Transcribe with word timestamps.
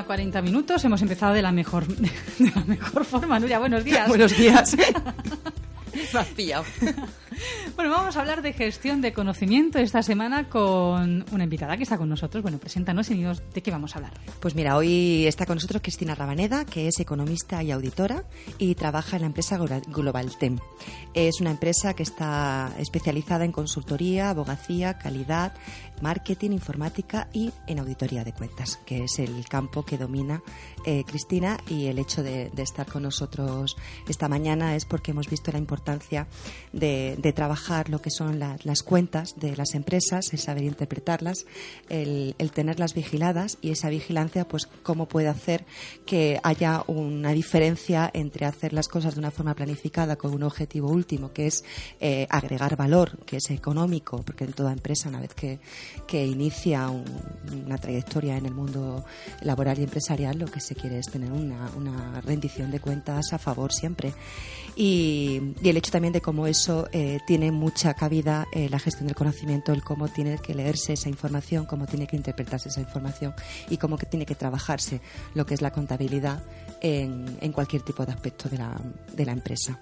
mañana, 0.00 0.06
40 0.06 0.42
minutos. 0.42 0.84
Hemos 0.84 1.02
empezado 1.02 1.34
de 1.34 1.42
la 1.42 1.52
mejor, 1.52 1.86
de 2.38 2.52
la 2.54 2.64
mejor 2.64 3.04
forma. 3.04 3.38
Nuria, 3.38 3.58
buenos 3.58 3.84
días. 3.84 4.08
Buenos 4.08 4.36
días. 4.36 4.76
Me 6.12 6.20
has 6.20 6.28
pillado. 6.28 6.64
Bueno, 7.80 7.96
vamos 7.96 8.18
a 8.18 8.20
hablar 8.20 8.42
de 8.42 8.52
gestión 8.52 9.00
de 9.00 9.14
conocimiento 9.14 9.78
esta 9.78 10.02
semana 10.02 10.50
con 10.50 11.24
una 11.32 11.44
invitada 11.44 11.78
que 11.78 11.84
está 11.84 11.96
con 11.96 12.10
nosotros. 12.10 12.42
Bueno, 12.42 12.58
preséntanos 12.58 13.10
y 13.10 13.14
dinos 13.14 13.42
de 13.54 13.62
qué 13.62 13.70
vamos 13.70 13.94
a 13.94 14.00
hablar. 14.00 14.12
Pues 14.38 14.54
mira, 14.54 14.76
hoy 14.76 15.26
está 15.26 15.46
con 15.46 15.54
nosotros 15.54 15.80
Cristina 15.80 16.14
Rabaneda, 16.14 16.66
que 16.66 16.88
es 16.88 17.00
economista 17.00 17.62
y 17.62 17.70
auditora 17.70 18.24
y 18.58 18.74
trabaja 18.74 19.16
en 19.16 19.22
la 19.22 19.28
empresa 19.28 19.56
Globaltem. 19.56 20.58
Es 21.14 21.40
una 21.40 21.52
empresa 21.52 21.94
que 21.94 22.02
está 22.02 22.70
especializada 22.76 23.46
en 23.46 23.52
consultoría, 23.52 24.28
abogacía, 24.28 24.98
calidad, 24.98 25.54
marketing, 26.02 26.50
informática 26.50 27.28
y 27.32 27.50
en 27.66 27.78
auditoría 27.78 28.24
de 28.24 28.32
cuentas, 28.32 28.78
que 28.84 29.04
es 29.04 29.18
el 29.18 29.46
campo 29.48 29.84
que 29.84 29.98
domina 29.98 30.42
eh, 30.84 31.04
Cristina 31.06 31.58
y 31.68 31.86
el 31.86 31.98
hecho 31.98 32.22
de, 32.22 32.50
estar 32.56 32.86
con 32.86 33.04
nosotros 33.04 33.76
esta 34.06 34.28
mañana 34.28 34.76
es 34.76 34.84
porque 34.84 35.12
hemos 35.12 35.28
visto 35.30 35.50
la 35.50 35.58
importancia 35.58 36.26
de, 36.72 37.32
trabajar 37.34 37.69
lo 37.88 38.02
que 38.02 38.10
son 38.10 38.38
las 38.38 38.82
cuentas 38.82 39.34
de 39.36 39.56
las 39.56 39.74
empresas, 39.74 40.32
el 40.32 40.38
saber 40.38 40.64
interpretarlas, 40.64 41.46
el, 41.88 42.34
tenerlas 42.52 42.94
vigiladas 42.94 43.58
y 43.60 43.70
esa 43.70 43.88
vigilancia, 43.88 44.46
pues 44.46 44.68
cómo 44.82 45.06
puede 45.06 45.28
hacer 45.28 45.64
que 46.04 46.40
haya 46.42 46.82
una 46.86 47.32
diferencia 47.32 48.10
entre 48.12 48.46
hacer 48.46 48.72
las 48.72 48.88
cosas 48.88 49.14
de 49.14 49.20
una 49.20 49.30
forma 49.30 49.54
planificada 49.54 50.16
con 50.16 50.34
un 50.34 50.42
objetivo 50.42 50.88
último, 50.88 51.32
que 51.32 51.46
es 51.46 51.64
eh, 52.00 52.26
agregar 52.28 52.76
valor, 52.76 53.18
que 53.24 53.36
es 53.36 53.50
económico, 53.50 54.22
porque 54.22 54.44
en 54.44 54.52
toda 54.52 54.72
empresa, 54.72 55.08
una 55.08 55.20
vez 55.20 55.34
que, 55.34 55.60
que 56.06 56.26
inicia 56.26 56.88
una 56.88 57.78
trayectoria 57.78 58.36
en 58.36 58.46
el 58.46 58.54
mundo 58.54 59.04
laboral 59.42 59.78
y 59.78 59.84
empresarial, 59.84 60.38
lo 60.38 60.46
que 60.46 60.60
se 60.60 60.74
quiere 60.74 60.98
es 60.98 61.10
tener 61.10 61.30
una, 61.30 62.20
rendición 62.20 62.70
de 62.70 62.80
cuentas 62.80 63.32
a 63.32 63.38
favor 63.38 63.72
siempre. 63.72 64.12
Y, 64.82 65.52
el 65.62 65.76
hecho 65.76 65.90
también 65.90 66.14
de 66.14 66.22
cómo 66.22 66.46
eso 66.46 66.88
eh, 66.92 67.18
tiene 67.26 67.52
mucha 67.52 67.92
cabida 67.92 68.46
eh, 68.50 68.70
la 68.70 68.78
gestión 68.78 69.08
del 69.08 69.14
conocimiento, 69.14 69.74
el 69.74 69.84
cómo 69.84 70.08
tiene 70.08 70.38
que 70.38 70.54
leerse 70.54 70.94
esa 70.94 71.10
información, 71.10 71.66
cómo 71.66 71.84
tiene 71.84 72.06
que 72.06 72.16
interpretarse 72.16 72.70
esa 72.70 72.80
información 72.80 73.34
y 73.68 73.76
cómo 73.76 73.98
que 73.98 74.06
tiene 74.06 74.24
que 74.24 74.34
trabajarse 74.34 75.02
lo 75.34 75.44
que 75.44 75.52
es 75.52 75.60
la 75.60 75.70
contabilidad 75.70 76.42
en, 76.80 77.52
cualquier 77.52 77.82
tipo 77.82 78.06
de 78.06 78.12
aspecto 78.12 78.48
de 78.48 78.56
la, 78.56 78.80
de 79.12 79.26
la 79.26 79.32
empresa. 79.32 79.78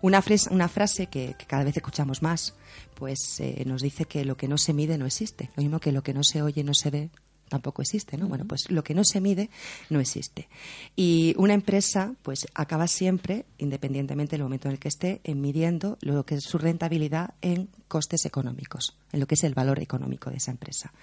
Una, 0.00 0.24
una 0.50 0.68
frase 0.68 1.08
que, 1.08 1.36
cada 1.46 1.64
vez 1.64 1.76
escuchamos 1.76 2.22
más, 2.22 2.54
pues 2.94 3.38
eh, 3.40 3.64
nos 3.66 3.82
dice 3.82 4.06
que 4.06 4.24
lo 4.24 4.34
que 4.34 4.48
no 4.48 4.56
se 4.56 4.72
mide 4.72 4.96
no 4.96 5.04
existe. 5.04 5.50
Lo 5.56 5.62
mismo 5.62 5.78
que 5.78 5.92
lo 5.92 6.02
que 6.02 6.14
no 6.14 6.24
se 6.24 6.40
oye 6.40 6.64
no 6.64 6.72
se 6.72 6.88
ve 6.88 7.10
tampoco 7.50 7.82
existe, 7.82 8.16
¿no? 8.16 8.28
Bueno, 8.28 8.46
pues 8.46 8.70
lo 8.70 8.82
que 8.82 8.94
no 8.94 9.04
se 9.04 9.20
mide 9.20 9.50
no 9.90 10.00
existe. 10.00 10.48
Y 10.96 11.34
una 11.36 11.52
empresa, 11.52 12.14
pues 12.22 12.46
acaba 12.54 12.86
siempre, 12.86 13.44
independientemente 13.58 14.36
del 14.36 14.44
momento 14.44 14.68
en 14.68 14.72
el 14.72 14.78
que 14.78 14.88
esté, 14.88 15.20
en 15.24 15.42
midiendo 15.42 15.98
lo 16.00 16.24
que 16.24 16.36
es 16.36 16.44
su 16.44 16.56
rentabilidad 16.56 17.34
en 17.42 17.68
costes 17.88 18.24
económicos, 18.24 18.96
en 19.12 19.20
lo 19.20 19.26
que 19.26 19.34
es 19.34 19.44
el 19.44 19.52
valor 19.52 19.80
económico 19.80 20.30
de 20.30 20.36
esa 20.36 20.52
empresa. 20.52 20.94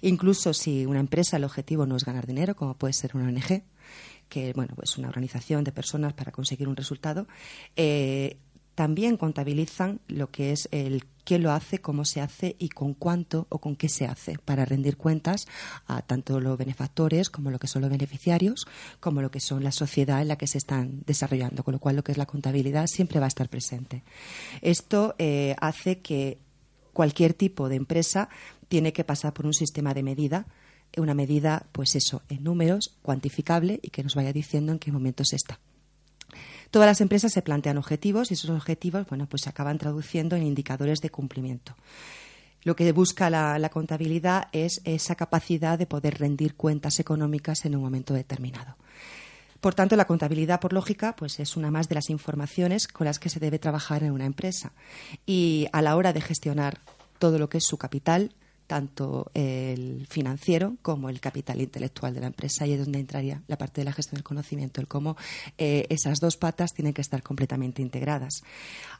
Incluso 0.00 0.54
si 0.54 0.86
una 0.86 1.00
empresa 1.00 1.36
el 1.36 1.44
objetivo 1.44 1.86
no 1.86 1.96
es 1.96 2.04
ganar 2.04 2.26
dinero, 2.26 2.56
como 2.56 2.74
puede 2.74 2.94
ser 2.94 3.14
una 3.14 3.28
ONG, 3.28 3.62
que 4.28 4.52
bueno, 4.54 4.74
pues 4.74 4.96
una 4.96 5.08
organización 5.08 5.64
de 5.64 5.72
personas 5.72 6.14
para 6.14 6.32
conseguir 6.32 6.66
un 6.66 6.76
resultado, 6.76 7.26
eh, 7.76 8.38
también 8.80 9.18
contabilizan 9.18 10.00
lo 10.08 10.30
que 10.30 10.52
es 10.52 10.66
el 10.72 11.04
quién 11.24 11.42
lo 11.42 11.52
hace, 11.52 11.82
cómo 11.82 12.06
se 12.06 12.22
hace 12.22 12.56
y 12.58 12.70
con 12.70 12.94
cuánto 12.94 13.46
o 13.50 13.58
con 13.58 13.76
qué 13.76 13.90
se 13.90 14.06
hace 14.06 14.38
para 14.42 14.64
rendir 14.64 14.96
cuentas 14.96 15.46
a 15.86 16.00
tanto 16.00 16.40
los 16.40 16.56
benefactores 16.56 17.28
como 17.28 17.50
lo 17.50 17.58
que 17.58 17.66
son 17.66 17.82
los 17.82 17.90
beneficiarios, 17.90 18.66
como 18.98 19.20
lo 19.20 19.30
que 19.30 19.38
son 19.38 19.64
la 19.64 19.70
sociedad 19.70 20.22
en 20.22 20.28
la 20.28 20.38
que 20.38 20.46
se 20.46 20.56
están 20.56 21.02
desarrollando, 21.04 21.62
con 21.62 21.72
lo 21.72 21.78
cual 21.78 21.96
lo 21.96 22.02
que 22.02 22.12
es 22.12 22.16
la 22.16 22.24
contabilidad 22.24 22.86
siempre 22.86 23.20
va 23.20 23.26
a 23.26 23.28
estar 23.28 23.50
presente. 23.50 24.02
Esto 24.62 25.14
eh, 25.18 25.56
hace 25.60 25.98
que 25.98 26.38
cualquier 26.94 27.34
tipo 27.34 27.68
de 27.68 27.76
empresa 27.76 28.30
tiene 28.68 28.94
que 28.94 29.04
pasar 29.04 29.34
por 29.34 29.44
un 29.44 29.52
sistema 29.52 29.92
de 29.92 30.04
medida 30.04 30.46
una 30.96 31.12
medida, 31.12 31.66
pues 31.70 31.94
eso, 31.94 32.22
en 32.30 32.42
números, 32.42 32.96
cuantificable 33.02 33.78
y 33.82 33.90
que 33.90 34.02
nos 34.02 34.14
vaya 34.14 34.32
diciendo 34.32 34.72
en 34.72 34.78
qué 34.78 34.90
momento 34.90 35.22
se 35.24 35.36
está. 35.36 35.60
Todas 36.70 36.86
las 36.86 37.00
empresas 37.00 37.32
se 37.32 37.42
plantean 37.42 37.78
objetivos 37.78 38.30
y 38.30 38.34
esos 38.34 38.50
objetivos, 38.50 39.06
bueno, 39.08 39.26
pues 39.26 39.42
se 39.42 39.50
acaban 39.50 39.78
traduciendo 39.78 40.36
en 40.36 40.44
indicadores 40.44 41.00
de 41.00 41.10
cumplimiento. 41.10 41.74
Lo 42.62 42.76
que 42.76 42.92
busca 42.92 43.30
la, 43.30 43.68
contabilidad 43.70 44.48
es 44.52 44.82
esa 44.84 45.14
capacidad 45.14 45.78
de 45.78 45.86
poder 45.86 46.18
rendir 46.18 46.54
cuentas 46.54 47.00
económicas 47.00 47.64
en 47.64 47.74
un 47.74 47.82
momento 47.82 48.12
determinado. 48.12 48.76
Por 49.60 49.74
tanto, 49.74 49.96
la 49.96 50.06
contabilidad, 50.06 50.60
por 50.60 50.72
lógica, 50.72 51.16
pues 51.16 51.40
es 51.40 51.56
una 51.56 51.70
más 51.70 51.88
de 51.88 51.94
las 51.94 52.08
informaciones 52.10 52.86
con 52.86 53.06
las 53.06 53.18
que 53.18 53.30
se 53.30 53.40
debe 53.40 53.58
trabajar 53.58 54.02
en 54.04 54.12
una 54.12 54.26
empresa. 54.26 54.72
Y 55.26 55.66
a 55.72 55.82
la 55.82 55.96
hora 55.96 56.12
de 56.12 56.20
gestionar 56.20 56.80
todo 57.18 57.38
lo 57.38 57.48
que 57.48 57.58
es 57.58 57.64
su 57.66 57.76
capital, 57.76 58.34
tanto 58.70 59.32
el 59.34 60.06
financiero 60.06 60.76
como 60.80 61.08
el 61.08 61.18
capital 61.18 61.60
intelectual 61.60 62.14
de 62.14 62.20
la 62.20 62.28
empresa 62.28 62.68
y 62.68 62.74
es 62.74 62.78
donde 62.78 63.00
entraría 63.00 63.42
la 63.48 63.58
parte 63.58 63.80
de 63.80 63.84
la 63.84 63.92
gestión 63.92 64.18
del 64.18 64.22
conocimiento, 64.22 64.80
el 64.80 64.86
cómo 64.86 65.16
eh, 65.58 65.86
esas 65.88 66.20
dos 66.20 66.36
patas 66.36 66.72
tienen 66.72 66.94
que 66.94 67.00
estar 67.00 67.20
completamente 67.20 67.82
integradas. 67.82 68.44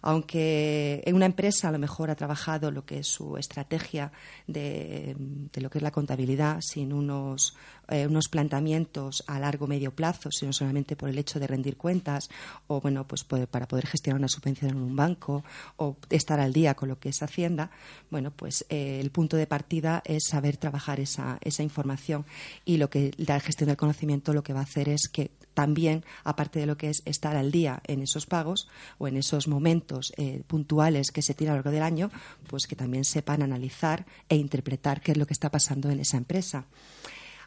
Aunque 0.03 1.05
en 1.07 1.15
una 1.15 1.27
empresa 1.27 1.69
a 1.69 1.71
lo 1.71 1.79
mejor 1.79 2.11
ha 2.11 2.17
trabajado 2.17 2.73
lo 2.73 2.85
que 2.85 2.99
es 2.99 3.07
su 3.07 3.37
estrategia 3.37 4.11
de, 4.49 5.15
lo 5.55 5.71
que 5.71 5.79
es 5.79 5.83
la 5.83 5.93
contabilidad 5.93 6.59
sin 6.63 6.93
unos, 6.93 7.55
eh, 7.89 8.09
unos 8.09 8.27
planteamientos 8.29 9.23
a 9.29 9.39
largo 9.39 9.69
medio 9.69 9.95
plazo, 9.95 10.33
sino 10.33 10.53
solamente 10.53 10.97
por 10.97 11.11
el 11.11 11.19
hecho 11.19 11.39
de 11.39 11.47
rendir 11.47 11.77
cuentas 11.77 12.29
o 12.67 12.81
bueno 12.81 13.07
pues 13.07 13.23
para 13.23 13.69
poder 13.69 13.87
gestionar 13.87 14.19
una 14.19 14.29
subvención 14.29 14.73
en 14.73 14.79
un 14.79 14.97
banco 14.97 15.45
o 15.77 15.97
estar 16.09 16.41
al 16.41 16.53
día 16.53 16.75
con 16.75 16.89
lo 16.89 16.99
que 16.99 17.11
es 17.11 17.23
Hacienda, 17.23 17.71
bueno 18.11 18.33
pues 18.33 18.67
eh, 18.69 18.99
el 18.99 19.13
punto 19.13 19.37
de 19.37 19.47
partida 19.47 19.60
partida 19.61 20.03
es 20.07 20.25
saber 20.25 20.57
trabajar 20.57 21.01
esa, 21.01 21.39
esa 21.43 21.63
información 21.63 22.25
y 22.65 22.79
lo 22.79 22.89
que 22.89 23.13
la 23.19 23.39
gestión 23.41 23.69
del 23.69 23.77
conocimiento 23.77 24.33
lo 24.33 24.43
que 24.43 24.55
va 24.55 24.61
a 24.61 24.63
hacer 24.63 24.89
es 24.89 25.07
que 25.13 25.31
también, 25.53 26.03
aparte 26.25 26.61
de 26.61 26.65
lo 26.65 26.79
que 26.79 26.89
es 26.89 27.03
estar 27.05 27.37
al 27.37 27.51
día 27.51 27.83
en 27.87 28.01
esos 28.01 28.25
pagos 28.25 28.69
o 28.97 29.09
en 29.09 29.19
esos 29.19 29.49
momentos 29.49 30.15
eh, 30.17 30.43
puntuales 30.47 31.11
que 31.11 31.21
se 31.21 31.35
tiran 31.35 31.53
a 31.53 31.57
lo 31.57 31.59
largo 31.59 31.73
del 31.73 31.83
año, 31.83 32.11
pues 32.47 32.67
que 32.67 32.77
también 32.77 33.05
sepan 33.05 33.43
analizar 33.43 34.07
e 34.31 34.37
interpretar 34.37 35.03
qué 35.03 35.13
es 35.13 35.19
lo 35.19 35.27
que 35.27 35.35
está 35.35 35.51
pasando 35.51 35.91
en 35.91 36.01
esa 36.01 36.17
empresa. 36.17 36.65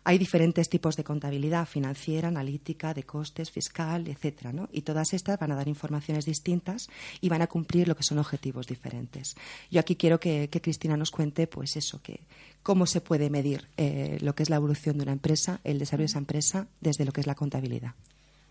Hay 0.05 0.17
diferentes 0.17 0.69
tipos 0.69 0.97
de 0.97 1.03
contabilidad 1.03 1.65
financiera, 1.65 2.27
analítica, 2.27 2.93
de 2.93 3.03
costes, 3.03 3.51
fiscal, 3.51 4.07
etcétera, 4.07 4.51
¿no? 4.51 4.67
Y 4.71 4.81
todas 4.81 5.13
estas 5.13 5.39
van 5.39 5.51
a 5.51 5.55
dar 5.55 5.67
informaciones 5.67 6.25
distintas 6.25 6.89
y 7.21 7.29
van 7.29 7.41
a 7.41 7.47
cumplir 7.47 7.87
lo 7.87 7.95
que 7.95 8.03
son 8.03 8.19
objetivos 8.19 8.67
diferentes. 8.67 9.35
Yo 9.71 9.79
aquí 9.79 9.95
quiero 9.95 10.19
que, 10.19 10.49
Cristina 10.61 10.97
nos 10.97 11.11
cuente, 11.11 11.47
pues 11.47 11.75
eso, 11.77 12.01
que 12.01 12.21
cómo 12.63 12.85
se 12.85 13.01
puede 13.01 13.29
medir 13.29 13.67
eh, 13.77 14.17
lo 14.21 14.35
que 14.35 14.43
es 14.43 14.49
la 14.49 14.57
evolución 14.57 14.97
de 14.97 15.03
una 15.03 15.13
empresa, 15.13 15.61
el 15.63 15.79
desarrollo 15.79 16.03
de 16.03 16.11
esa 16.11 16.19
empresa, 16.19 16.67
desde 16.81 17.05
lo 17.05 17.11
que 17.11 17.21
es 17.21 17.27
la 17.27 17.35
contabilidad. 17.35 17.93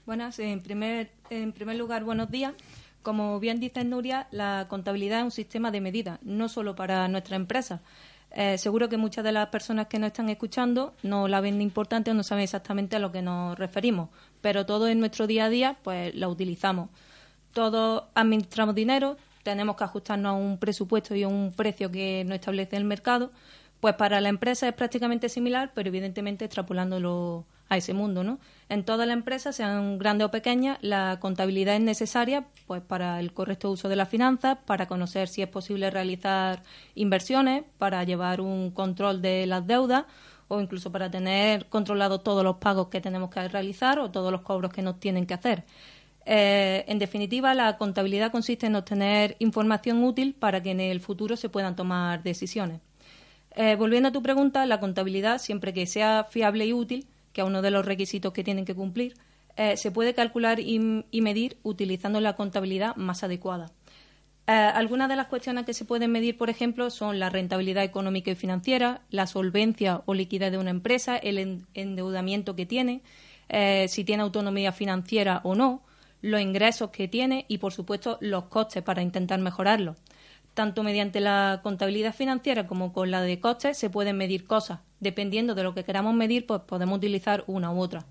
Buenas, 0.06 0.38
en 0.38 0.60
primer, 0.60 1.10
en 1.30 1.52
primer 1.52 1.76
lugar, 1.76 2.02
buenos 2.04 2.30
días. 2.30 2.54
Como 3.02 3.40
bien 3.40 3.58
dice 3.58 3.84
Nuria, 3.84 4.28
la 4.30 4.66
contabilidad 4.68 5.20
es 5.20 5.24
un 5.24 5.30
sistema 5.32 5.70
de 5.70 5.80
medida, 5.80 6.18
no 6.22 6.48
solo 6.48 6.76
para 6.76 7.08
nuestra 7.08 7.36
empresa, 7.36 7.82
eh, 8.34 8.56
seguro 8.58 8.88
que 8.88 8.96
muchas 8.96 9.24
de 9.24 9.32
las 9.32 9.48
personas 9.48 9.86
que 9.88 9.98
nos 9.98 10.08
están 10.08 10.28
escuchando 10.28 10.94
no 11.02 11.28
la 11.28 11.40
ven 11.40 11.60
importante 11.60 12.10
o 12.10 12.14
no 12.14 12.22
saben 12.22 12.44
exactamente 12.44 12.96
a 12.96 12.98
lo 12.98 13.12
que 13.12 13.22
nos 13.22 13.58
referimos, 13.58 14.08
pero 14.40 14.64
todo 14.64 14.88
en 14.88 15.00
nuestro 15.00 15.26
día 15.26 15.46
a 15.46 15.48
día 15.50 15.76
pues 15.82 16.14
la 16.14 16.28
utilizamos. 16.28 16.88
Todos 17.52 18.04
administramos 18.14 18.74
dinero, 18.74 19.18
tenemos 19.42 19.76
que 19.76 19.84
ajustarnos 19.84 20.30
a 20.30 20.32
un 20.32 20.56
presupuesto 20.56 21.14
y 21.14 21.24
a 21.24 21.28
un 21.28 21.52
precio 21.52 21.90
que 21.90 22.24
nos 22.24 22.36
establece 22.36 22.76
el 22.76 22.84
mercado, 22.84 23.30
pues 23.82 23.96
para 23.96 24.20
la 24.20 24.28
empresa 24.28 24.68
es 24.68 24.74
prácticamente 24.74 25.28
similar, 25.28 25.72
pero 25.74 25.88
evidentemente 25.88 26.44
extrapolándolo 26.44 27.46
a 27.68 27.76
ese 27.76 27.92
mundo, 27.94 28.22
¿no? 28.22 28.38
En 28.68 28.84
toda 28.84 29.06
la 29.06 29.12
empresa, 29.12 29.50
sean 29.50 29.98
grandes 29.98 30.28
o 30.28 30.30
pequeñas, 30.30 30.78
la 30.82 31.18
contabilidad 31.18 31.74
es 31.74 31.80
necesaria 31.80 32.46
pues 32.68 32.80
para 32.80 33.18
el 33.18 33.32
correcto 33.32 33.72
uso 33.72 33.88
de 33.88 33.96
las 33.96 34.08
finanzas, 34.08 34.58
para 34.66 34.86
conocer 34.86 35.26
si 35.26 35.42
es 35.42 35.48
posible 35.48 35.90
realizar 35.90 36.62
inversiones, 36.94 37.64
para 37.78 38.04
llevar 38.04 38.40
un 38.40 38.70
control 38.70 39.20
de 39.20 39.48
las 39.48 39.66
deudas 39.66 40.04
o 40.46 40.60
incluso 40.60 40.92
para 40.92 41.10
tener 41.10 41.66
controlados 41.66 42.22
todos 42.22 42.44
los 42.44 42.58
pagos 42.58 42.86
que 42.86 43.00
tenemos 43.00 43.30
que 43.30 43.48
realizar 43.48 43.98
o 43.98 44.12
todos 44.12 44.30
los 44.30 44.42
cobros 44.42 44.72
que 44.72 44.82
nos 44.82 45.00
tienen 45.00 45.26
que 45.26 45.34
hacer. 45.34 45.64
Eh, 46.24 46.84
en 46.86 47.00
definitiva, 47.00 47.52
la 47.52 47.76
contabilidad 47.78 48.30
consiste 48.30 48.68
en 48.68 48.76
obtener 48.76 49.34
información 49.40 50.04
útil 50.04 50.34
para 50.34 50.62
que 50.62 50.70
en 50.70 50.78
el 50.78 51.00
futuro 51.00 51.36
se 51.36 51.48
puedan 51.48 51.74
tomar 51.74 52.22
decisiones. 52.22 52.80
Eh, 53.54 53.76
volviendo 53.76 54.08
a 54.08 54.12
tu 54.12 54.22
pregunta, 54.22 54.64
la 54.66 54.80
contabilidad, 54.80 55.38
siempre 55.38 55.74
que 55.74 55.86
sea 55.86 56.24
fiable 56.24 56.66
y 56.66 56.72
útil, 56.72 57.06
que 57.32 57.42
es 57.42 57.46
uno 57.46 57.62
de 57.62 57.70
los 57.70 57.84
requisitos 57.84 58.32
que 58.32 58.44
tienen 58.44 58.64
que 58.64 58.74
cumplir, 58.74 59.14
eh, 59.56 59.76
se 59.76 59.90
puede 59.90 60.14
calcular 60.14 60.58
y, 60.60 60.78
medir 61.20 61.58
utilizando 61.62 62.20
la 62.20 62.34
contabilidad 62.34 62.96
más 62.96 63.22
adecuada. 63.22 63.70
Eh, 64.46 64.52
algunas 64.52 65.08
de 65.08 65.16
las 65.16 65.26
cuestiones 65.26 65.66
que 65.66 65.74
se 65.74 65.84
pueden 65.84 66.10
medir, 66.10 66.38
por 66.38 66.50
ejemplo, 66.50 66.90
son 66.90 67.20
la 67.20 67.30
rentabilidad 67.30 67.84
económica 67.84 68.30
y 68.30 68.34
financiera, 68.34 69.02
la 69.10 69.26
solvencia 69.26 70.02
o 70.06 70.14
liquidez 70.14 70.50
de 70.50 70.58
una 70.58 70.70
empresa, 70.70 71.16
el 71.16 71.64
endeudamiento 71.74 72.56
que 72.56 72.66
tiene, 72.66 73.02
si 73.86 74.04
tiene 74.04 74.22
autonomía 74.22 74.72
financiera 74.72 75.42
o 75.44 75.54
no, 75.54 75.82
los 76.22 76.40
ingresos 76.40 76.90
que 76.90 77.06
tiene 77.06 77.44
y, 77.48 77.58
por 77.58 77.72
supuesto, 77.72 78.16
los 78.20 78.44
costes 78.44 78.82
para 78.82 79.02
intentar 79.02 79.38
mejorarlos. 79.40 79.98
Tanto 80.54 80.82
mediante 80.82 81.20
la 81.20 81.60
contabilidad 81.62 82.14
financiera 82.14 82.66
como 82.66 82.92
con 82.92 83.10
la 83.10 83.22
de 83.22 83.40
costes 83.40 83.78
se 83.78 83.90
pueden 83.90 84.16
medir 84.16 84.44
cosas. 84.44 84.80
Dependiendo 85.00 85.54
de 85.54 85.62
lo 85.62 85.74
que 85.74 85.84
queramos 85.84 86.14
medir, 86.14 86.46
pues 86.46 86.60
podemos 86.62 86.98
utilizar 86.98 87.44
una 87.46 87.72
u 87.72 87.80
otra. 87.80 88.04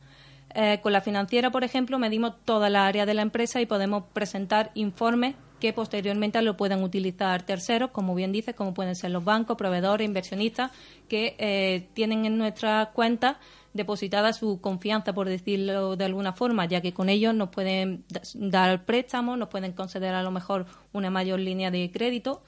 Eh, 0.53 0.79
con 0.81 0.91
la 0.91 1.01
financiera, 1.01 1.51
por 1.51 1.63
ejemplo, 1.63 1.97
medimos 1.99 2.33
toda 2.43 2.69
la 2.69 2.87
área 2.87 3.05
de 3.05 3.13
la 3.13 3.21
empresa 3.21 3.61
y 3.61 3.65
podemos 3.65 4.03
presentar 4.11 4.71
informes 4.73 5.35
que 5.61 5.71
posteriormente 5.71 6.41
lo 6.41 6.57
puedan 6.57 6.83
utilizar 6.83 7.43
terceros, 7.43 7.91
como 7.91 8.15
bien 8.15 8.31
dice, 8.31 8.55
como 8.55 8.73
pueden 8.73 8.95
ser 8.95 9.11
los 9.11 9.23
bancos, 9.23 9.55
proveedores, 9.55 10.05
inversionistas, 10.05 10.71
que 11.07 11.35
eh, 11.37 11.87
tienen 11.93 12.25
en 12.25 12.37
nuestras 12.37 12.87
cuentas 12.89 13.37
depositada 13.73 14.33
su 14.33 14.59
confianza, 14.61 15.13
por 15.13 15.27
decirlo 15.29 15.95
de 15.95 16.05
alguna 16.05 16.33
forma, 16.33 16.65
ya 16.65 16.81
que 16.81 16.93
con 16.93 17.09
ellos 17.09 17.33
nos 17.33 17.49
pueden 17.49 18.05
dar 18.35 18.85
préstamos, 18.85 19.37
nos 19.37 19.49
pueden 19.49 19.73
conceder 19.73 20.13
a 20.13 20.23
lo 20.23 20.31
mejor 20.31 20.65
una 20.93 21.09
mayor 21.09 21.39
línea 21.39 21.71
de 21.71 21.91
crédito, 21.91 22.43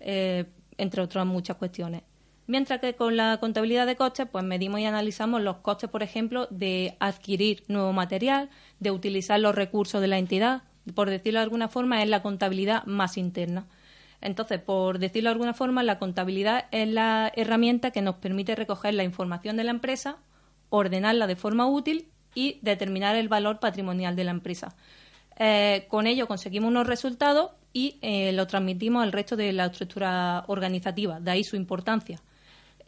eh, 0.00 0.44
entre 0.76 1.02
otras 1.02 1.26
muchas 1.26 1.56
cuestiones. 1.56 2.02
Mientras 2.46 2.80
que 2.80 2.94
con 2.94 3.16
la 3.16 3.38
contabilidad 3.40 3.86
de 3.86 3.96
costes, 3.96 4.28
pues 4.30 4.44
medimos 4.44 4.78
y 4.78 4.84
analizamos 4.84 5.42
los 5.42 5.56
costes, 5.58 5.90
por 5.90 6.02
ejemplo, 6.02 6.46
de 6.50 6.96
adquirir 7.00 7.64
nuevo 7.66 7.92
material, 7.92 8.50
de 8.78 8.92
utilizar 8.92 9.40
los 9.40 9.54
recursos 9.54 10.00
de 10.00 10.06
la 10.06 10.18
entidad, 10.18 10.62
por 10.94 11.10
decirlo 11.10 11.40
de 11.40 11.44
alguna 11.44 11.68
forma, 11.68 12.02
es 12.02 12.08
la 12.08 12.22
contabilidad 12.22 12.84
más 12.84 13.16
interna. 13.16 13.66
Entonces, 14.20 14.60
por 14.60 14.98
decirlo 14.98 15.30
de 15.30 15.32
alguna 15.32 15.54
forma, 15.54 15.82
la 15.82 15.98
contabilidad 15.98 16.66
es 16.70 16.88
la 16.88 17.32
herramienta 17.34 17.90
que 17.90 18.02
nos 18.02 18.16
permite 18.16 18.54
recoger 18.54 18.94
la 18.94 19.04
información 19.04 19.56
de 19.56 19.64
la 19.64 19.72
empresa, 19.72 20.18
ordenarla 20.70 21.26
de 21.26 21.36
forma 21.36 21.66
útil 21.66 22.08
y 22.34 22.58
determinar 22.62 23.16
el 23.16 23.28
valor 23.28 23.60
patrimonial 23.60 24.16
de 24.16 24.24
la 24.24 24.30
empresa. 24.30 24.74
Eh, 25.38 25.86
con 25.88 26.06
ello 26.06 26.26
conseguimos 26.26 26.68
unos 26.68 26.86
resultados 26.86 27.50
y 27.72 27.98
eh, 28.00 28.32
lo 28.32 28.46
transmitimos 28.46 29.02
al 29.02 29.12
resto 29.12 29.36
de 29.36 29.52
la 29.52 29.66
estructura 29.66 30.44
organizativa, 30.46 31.20
de 31.20 31.30
ahí 31.30 31.44
su 31.44 31.56
importancia. 31.56 32.22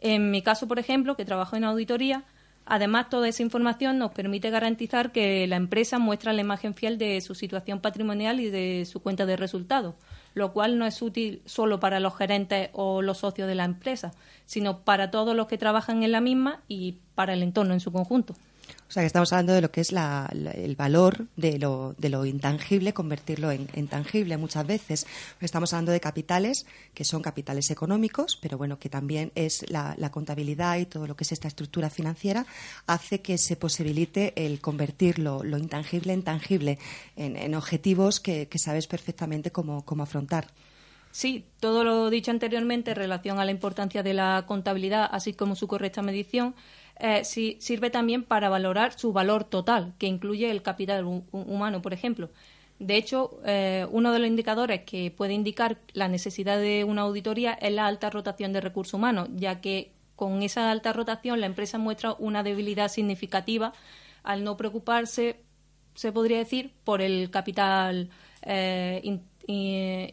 En 0.01 0.31
mi 0.31 0.41
caso, 0.41 0.67
por 0.67 0.79
ejemplo, 0.79 1.15
que 1.15 1.25
trabajo 1.25 1.55
en 1.55 1.63
auditoría, 1.63 2.25
Además, 2.71 3.09
toda 3.09 3.27
esa 3.27 3.41
información 3.41 3.97
nos 3.97 4.11
permite 4.11 4.51
garantizar 4.51 5.11
que 5.11 5.47
la 5.47 5.55
empresa 5.55 5.97
muestra 5.97 6.33
la 6.33 6.41
imagen 6.41 6.75
fiel 6.75 6.99
de 6.99 7.19
su 7.19 7.33
situación 7.33 7.81
patrimonial 7.81 8.39
y 8.39 8.51
de 8.51 8.85
su 8.85 9.01
cuenta 9.01 9.25
de 9.25 9.35
resultados, 9.35 9.95
lo 10.39 10.53
cual 10.53 10.79
no 10.79 10.87
es 10.87 11.01
útil 11.03 11.43
solo 11.45 11.79
para 11.79 11.99
los 11.99 12.15
gerentes 12.15 12.69
o 12.73 13.03
los 13.03 13.19
socios 13.19 13.47
de 13.47 13.55
la 13.55 13.65
empresa, 13.65 14.11
sino 14.45 14.79
para 14.79 15.11
todos 15.11 15.35
los 15.35 15.45
que 15.45 15.59
trabajan 15.59 16.01
en 16.01 16.11
la 16.11 16.21
misma 16.21 16.63
y 16.67 16.97
para 17.13 17.33
el 17.33 17.43
entorno 17.43 17.73
en 17.73 17.79
su 17.79 17.91
conjunto. 17.91 18.33
O 18.89 18.91
sea, 18.91 19.03
que 19.03 19.07
estamos 19.07 19.31
hablando 19.31 19.53
de 19.53 19.61
lo 19.61 19.71
que 19.71 19.81
es 19.81 19.91
el 19.91 20.75
valor 20.75 21.27
de 21.35 21.59
lo, 21.59 21.93
de 21.99 22.09
lo 22.09 22.25
intangible, 22.25 22.91
convertirlo 22.91 23.51
en, 23.51 23.87
tangible 23.87 24.35
muchas 24.37 24.65
veces. 24.65 25.05
Estamos 25.39 25.71
hablando 25.73 25.91
de 25.91 25.99
capitales, 25.99 26.65
que 26.95 27.05
son 27.05 27.21
capitales 27.21 27.69
económicos, 27.69 28.35
pero 28.41 28.57
bueno, 28.57 28.79
que 28.79 28.89
también 28.89 29.31
es 29.35 29.63
la, 29.69 29.95
contabilidad 30.09 30.79
y 30.79 30.87
todo 30.87 31.05
lo 31.05 31.15
que 31.15 31.23
es 31.23 31.31
esta 31.31 31.47
estructura 31.47 31.91
financiera, 31.91 32.47
hace 32.87 33.21
que 33.21 33.37
se 33.37 33.55
posibilite 33.55 34.33
el 34.35 34.59
convertir 34.59 35.19
lo, 35.19 35.43
intangible 35.55 36.13
en 36.13 36.23
tangible, 36.23 36.79
en, 37.15 37.53
objetivos 37.53 38.19
que, 38.19 38.49
sabes 38.55 38.87
perfectamente 38.87 39.51
cómo, 39.51 39.85
cómo 39.85 40.01
afrontar. 40.01 40.47
Sí, 41.11 41.45
todo 41.59 41.83
lo 41.83 42.09
dicho 42.09 42.31
anteriormente 42.31 42.91
en 42.91 42.97
relación 42.97 43.39
a 43.39 43.45
la 43.45 43.51
importancia 43.51 44.01
de 44.01 44.15
la 44.15 44.45
contabilidad, 44.47 45.07
así 45.11 45.33
como 45.33 45.55
su 45.55 45.67
correcta 45.67 46.01
medición, 46.01 46.55
eh, 46.99 47.23
sirve 47.23 47.89
también 47.89 48.23
para 48.23 48.49
valorar 48.49 48.97
su 48.99 49.13
valor 49.13 49.45
total, 49.45 49.93
que 49.97 50.07
incluye 50.07 50.51
el 50.51 50.61
capital 50.61 51.05
humano, 51.31 51.81
por 51.81 51.93
ejemplo. 51.93 52.29
De 52.79 52.97
hecho, 52.97 53.39
eh, 53.45 53.87
uno 53.91 54.11
de 54.11 54.19
los 54.19 54.27
indicadores 54.27 54.81
que 54.83 55.11
puede 55.11 55.33
indicar 55.33 55.79
la 55.93 56.07
necesidad 56.09 56.59
de 56.59 56.83
una 56.83 57.01
auditoría 57.03 57.53
es 57.53 57.71
la 57.73 57.87
alta 57.87 58.09
rotación 58.09 58.53
de 58.53 58.61
recursos 58.61 58.93
humanos, 58.95 59.29
ya 59.35 59.61
que 59.61 59.91
con 60.15 60.41
esa 60.43 60.71
alta 60.71 60.91
rotación 60.93 61.39
la 61.39 61.45
empresa 61.45 61.77
muestra 61.77 62.13
una 62.19 62.43
debilidad 62.43 62.89
significativa 62.89 63.73
al 64.23 64.43
no 64.43 64.57
preocuparse, 64.57 65.39
se 65.95 66.11
podría 66.11 66.37
decir, 66.37 66.73
por 66.83 67.01
el 67.01 67.29
capital 67.31 68.09
eh, 68.41 69.21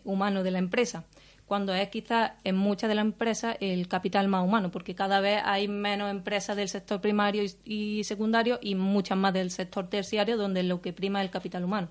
humano 0.05 0.43
de 0.45 0.51
la 0.51 0.59
empresa 0.59 1.05
cuando 1.47 1.73
es 1.73 1.89
quizás 1.89 2.33
en 2.43 2.57
muchas 2.57 2.89
de 2.89 2.97
las 2.97 3.05
empresas 3.05 3.57
el 3.61 3.87
capital 3.87 4.27
más 4.27 4.45
humano, 4.45 4.71
porque 4.71 4.97
cada 4.97 5.21
vez 5.21 5.41
hay 5.45 5.69
menos 5.69 6.11
empresas 6.11 6.57
del 6.57 6.69
sector 6.69 7.01
primario 7.01 7.45
y, 7.65 8.03
secundario 8.05 8.59
y 8.61 8.75
muchas 8.75 9.17
más 9.17 9.33
del 9.33 9.51
sector 9.51 9.89
terciario, 9.89 10.37
donde 10.37 10.65
lo 10.65 10.81
que 10.81 10.93
prima 10.93 11.21
es 11.21 11.27
el 11.27 11.31
capital 11.31 11.65
humano. 11.65 11.89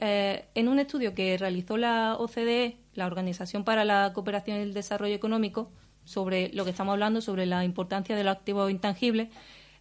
Eh, 0.00 0.44
en 0.54 0.68
un 0.68 0.78
estudio 0.78 1.14
que 1.14 1.38
realizó 1.38 1.78
la 1.78 2.16
OCDE, 2.18 2.76
la 2.94 3.06
Organización 3.06 3.64
para 3.64 3.84
la 3.86 4.12
Cooperación 4.12 4.58
y 4.58 4.60
el 4.60 4.74
Desarrollo 4.74 5.14
Económico, 5.14 5.70
sobre 6.04 6.50
lo 6.52 6.64
que 6.64 6.70
estamos 6.70 6.92
hablando, 6.92 7.22
sobre 7.22 7.46
la 7.46 7.64
importancia 7.64 8.14
de 8.14 8.24
los 8.24 8.36
activos 8.36 8.70
intangibles, 8.70 9.28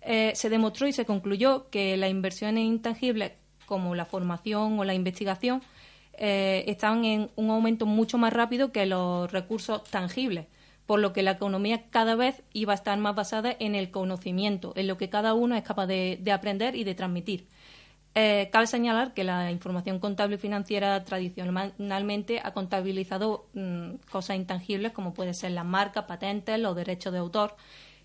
eh, 0.02 0.32
se 0.36 0.50
demostró 0.50 0.88
y 0.88 0.94
se 0.94 1.06
concluyó 1.06 1.70
que 1.70 1.98
las 1.98 2.10
inversiones 2.10 2.64
intangibles, 2.64 3.34
como 3.66 3.96
la 3.96 4.06
formación 4.06 4.80
o 4.80 4.86
la 4.86 4.94
investigación, 4.94 5.62
eh, 6.16 6.66
están 6.68 7.06
en 7.06 7.32
un 7.36 7.50
aumento 7.50 7.86
mucho 7.86 8.18
más 8.18 8.34
rápido 8.34 8.72
que 8.72 8.86
los 8.86 9.32
recursos 9.32 9.84
tangibles, 9.86 10.48
por 10.86 11.00
lo 11.00 11.14
que 11.14 11.24
la 11.24 11.32
economía 11.32 11.90
cada 11.90 12.16
vez 12.16 12.44
iba 12.54 12.74
a 12.74 12.76
estar 12.76 12.98
más 12.98 13.16
basada 13.16 13.56
en 13.60 13.76
el 13.76 13.90
conocimiento, 13.90 14.74
en 14.76 14.88
lo 14.88 14.98
que 14.98 15.10
cada 15.10 15.34
uno 15.34 15.56
es 15.56 15.64
capaz 15.64 15.88
de, 15.88 16.22
aprender 16.32 16.76
y 16.76 16.84
de 16.84 16.96
transmitir. 16.96 17.48
Eh, 18.16 18.50
cabe 18.52 18.68
señalar 18.68 19.16
que 19.16 19.24
la 19.24 19.50
información 19.52 19.98
contable 19.98 20.36
y 20.36 20.40
financiera 20.40 21.04
tradicionalmente 21.04 22.42
ha 22.44 22.54
contabilizado 22.54 23.48
mm, 23.56 23.96
cosas 24.12 24.36
intangibles 24.36 24.92
como 24.92 25.16
pueden 25.16 25.34
ser 25.34 25.52
las 25.52 25.66
marcas, 25.66 26.06
patentes, 26.06 26.60
los 26.60 26.76
derechos 26.76 27.12
de 27.12 27.20
autor. 27.20 27.56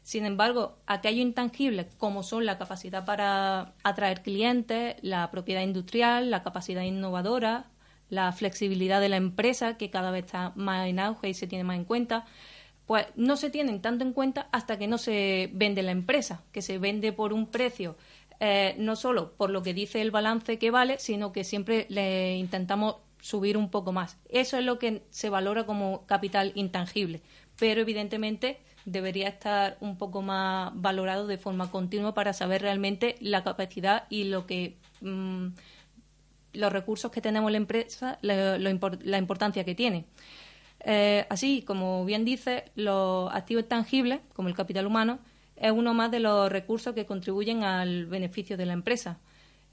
Sin 0.02 0.24
embargo, 0.24 0.78
aquellos 0.86 1.20
intangibles 1.20 1.94
como 1.98 2.22
son 2.22 2.46
la 2.46 2.56
capacidad 2.56 3.04
para 3.04 3.74
atraer 3.82 4.22
clientes, 4.22 4.96
la 5.02 5.30
propiedad 5.30 5.60
industrial, 5.60 6.30
la 6.30 6.42
capacidad 6.42 6.82
innovadora, 6.82 7.66
la 8.10 8.32
flexibilidad 8.32 9.00
de 9.00 9.08
la 9.08 9.16
empresa, 9.16 9.76
que 9.76 9.90
cada 9.90 10.10
vez 10.10 10.24
está 10.26 10.52
más 10.56 10.86
en 10.88 10.98
auge 10.98 11.28
y 11.28 11.34
se 11.34 11.46
tiene 11.46 11.64
más 11.64 11.76
en 11.76 11.84
cuenta, 11.84 12.24
pues 12.86 13.06
no 13.16 13.36
se 13.36 13.50
tienen 13.50 13.82
tanto 13.82 14.04
en 14.04 14.12
cuenta 14.12 14.48
hasta 14.50 14.78
que 14.78 14.86
no 14.86 14.96
se 14.96 15.50
vende 15.52 15.82
la 15.82 15.92
empresa, 15.92 16.42
que 16.52 16.62
se 16.62 16.78
vende 16.78 17.12
por 17.12 17.34
un 17.34 17.46
precio, 17.46 17.96
eh, 18.40 18.74
no 18.78 18.96
solo 18.96 19.32
por 19.32 19.50
lo 19.50 19.62
que 19.62 19.74
dice 19.74 20.00
el 20.00 20.10
balance 20.10 20.58
que 20.58 20.70
vale, 20.70 20.98
sino 20.98 21.32
que 21.32 21.44
siempre 21.44 21.86
le 21.90 22.36
intentamos 22.36 22.96
subir 23.20 23.56
un 23.56 23.70
poco 23.70 23.92
más. 23.92 24.16
Eso 24.28 24.56
es 24.56 24.64
lo 24.64 24.78
que 24.78 25.02
se 25.10 25.28
valora 25.28 25.66
como 25.66 26.06
capital 26.06 26.52
intangible, 26.54 27.20
pero 27.58 27.80
evidentemente 27.80 28.58
debería 28.84 29.28
estar 29.28 29.76
un 29.80 29.98
poco 29.98 30.22
más 30.22 30.72
valorado 30.74 31.26
de 31.26 31.36
forma 31.36 31.70
continua 31.70 32.14
para 32.14 32.32
saber 32.32 32.62
realmente 32.62 33.16
la 33.20 33.44
capacidad 33.44 34.04
y 34.08 34.24
lo 34.24 34.46
que 34.46 34.78
mm, 35.02 35.48
los 36.52 36.72
recursos 36.72 37.10
que 37.10 37.20
tenemos 37.20 37.50
la 37.50 37.58
empresa, 37.58 38.18
la 38.22 39.18
importancia 39.18 39.64
que 39.64 39.74
tiene. 39.74 40.06
Eh, 40.80 41.26
así, 41.28 41.62
como 41.62 42.04
bien 42.04 42.24
dice, 42.24 42.70
los 42.74 43.32
activos 43.34 43.68
tangibles, 43.68 44.20
como 44.34 44.48
el 44.48 44.54
capital 44.54 44.86
humano, 44.86 45.18
es 45.56 45.72
uno 45.72 45.92
más 45.94 46.10
de 46.10 46.20
los 46.20 46.50
recursos 46.50 46.94
que 46.94 47.06
contribuyen 47.06 47.64
al 47.64 48.06
beneficio 48.06 48.56
de 48.56 48.66
la 48.66 48.74
empresa. 48.74 49.18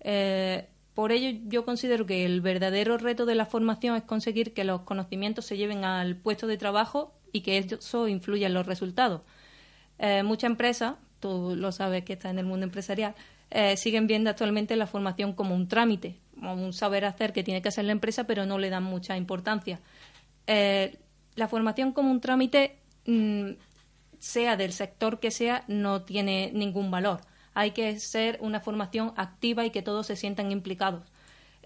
Eh, 0.02 0.68
por 0.94 1.12
ello, 1.12 1.40
yo 1.48 1.66
considero 1.66 2.06
que 2.06 2.26
el 2.26 2.42
verdadero 2.42 2.98
reto 2.98 3.26
de 3.26 3.36
la 3.36 3.46
formación 3.46 3.96
es 3.96 4.04
conseguir 4.04 4.54
que 4.54 4.64
los 4.64 4.82
conocimientos 4.82 5.46
se 5.46 5.58
lleven 5.58 5.84
al 5.84 6.16
puesto 6.16 6.48
de 6.48 6.58
trabajo 6.58 7.14
y 7.32 7.42
que 7.42 7.58
eso 7.58 8.08
influya 8.08 8.48
en 8.48 8.54
los 8.54 8.66
resultados. 8.66 9.22
Eh, 10.00 10.24
muchas 10.24 10.50
empresas, 10.50 10.96
tú 11.20 11.56
lo 11.56 11.72
sabes 11.72 12.04
que 12.04 12.14
estás 12.14 12.32
en 12.32 12.40
el 12.40 12.46
mundo 12.46 12.66
empresarial, 12.66 13.16
siguen 13.78 14.08
viendo 14.08 14.30
actualmente 14.30 14.76
la 14.76 14.88
formación 14.88 15.32
como 15.32 15.56
un 15.56 15.70
trámite, 15.70 16.18
un 16.42 16.74
saber 16.74 17.06
hacer 17.06 17.34
que 17.34 17.44
tiene 17.44 17.62
que 17.62 17.70
hacer 17.70 17.86
la 17.86 17.92
empresa, 17.92 18.26
pero 18.26 18.46
no 18.46 18.58
le 18.58 18.70
dan 18.70 18.84
mucha 18.84 19.18
importancia. 19.18 19.80
Eh, 20.48 20.98
la 21.36 21.48
formación 21.48 21.92
como 21.92 22.12
un 22.12 22.22
trámite, 22.22 22.78
mm, 23.06 23.52
sea 24.20 24.58
del 24.58 24.74
sector 24.74 25.20
que 25.20 25.32
sea, 25.32 25.64
no 25.68 26.04
tiene 26.04 26.52
ningún 26.54 26.92
valor. 26.92 27.22
Hay 27.54 27.72
que 27.72 28.00
ser 28.00 28.38
una 28.42 28.60
formación 28.60 29.14
activa 29.16 29.66
y 29.66 29.70
que 29.70 29.82
todos 29.82 30.08
se 30.08 30.16
sientan 30.16 30.52
implicados. 30.52 31.04